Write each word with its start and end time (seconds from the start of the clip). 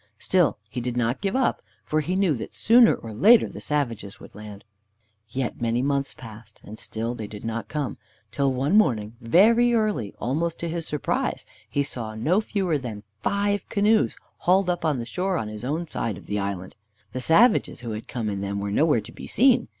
Still 0.17 0.57
he 0.67 0.81
did 0.81 0.97
not 0.97 1.21
give 1.21 1.35
up, 1.35 1.61
for 1.85 2.01
he 2.01 2.15
knew 2.15 2.33
that 2.33 2.55
sooner 2.55 2.95
or 2.95 3.13
later 3.13 3.47
the 3.47 3.61
savages 3.61 4.19
would 4.19 4.33
land 4.33 4.63
again. 5.29 5.41
Yet 5.43 5.61
many 5.61 5.83
months 5.83 6.15
passed, 6.15 6.59
and 6.63 6.79
still 6.79 7.13
they 7.13 7.27
did 7.27 7.45
not 7.45 7.67
come, 7.67 7.97
till 8.31 8.51
one 8.51 8.75
morning, 8.75 9.15
very 9.21 9.75
early, 9.75 10.15
almost 10.19 10.57
to 10.61 10.67
his 10.69 10.87
surprise, 10.87 11.45
he 11.69 11.83
saw 11.83 12.15
no 12.15 12.41
fewer 12.41 12.79
than 12.79 13.03
five 13.21 13.69
canoes 13.69 14.17
hauled 14.37 14.71
up 14.71 14.83
on 14.83 14.97
the 14.97 15.05
shore 15.05 15.37
on 15.37 15.49
his 15.49 15.63
own 15.63 15.85
side 15.85 16.17
of 16.17 16.25
the 16.25 16.39
island. 16.39 16.73
The 17.11 17.21
savages 17.21 17.81
who 17.81 17.91
had 17.91 18.07
come 18.07 18.27
in 18.27 18.41
them 18.41 18.59
were 18.59 18.71
nowhere 18.71 19.01
to 19.01 19.11
be 19.11 19.27
seen. 19.27 19.67